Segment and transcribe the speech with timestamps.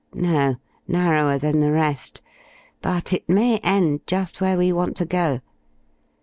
[0.15, 0.55] "No
[0.87, 2.23] narrower than the rest.
[2.81, 5.41] But it may end just where we want to go.